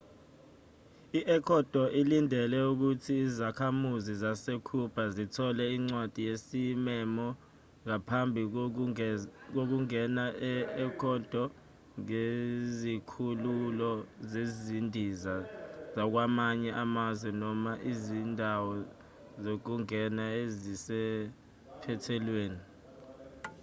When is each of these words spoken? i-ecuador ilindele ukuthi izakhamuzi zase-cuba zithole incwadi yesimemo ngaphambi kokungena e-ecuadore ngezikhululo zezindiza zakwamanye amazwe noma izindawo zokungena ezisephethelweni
i-ecuador 1.19 1.87
ilindele 2.01 2.57
ukuthi 2.71 3.13
izakhamuzi 3.27 4.13
zase-cuba 4.23 5.03
zithole 5.15 5.63
incwadi 5.77 6.21
yesimemo 6.29 7.27
ngaphambi 7.85 8.41
kokungena 9.55 10.25
e-ecuadore 10.51 11.55
ngezikhululo 12.01 13.91
zezindiza 14.31 15.35
zakwamanye 15.95 16.69
amazwe 16.83 17.29
noma 17.41 17.71
izindawo 17.91 18.71
zokungena 19.43 20.23
ezisephethelweni 20.43 22.61